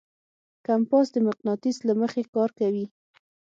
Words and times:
کمپاس 0.67 1.07
د 1.13 1.17
مقناطیس 1.27 1.77
له 1.87 1.93
مخې 2.01 2.21
کار 2.35 2.49
کوي. 2.59 2.85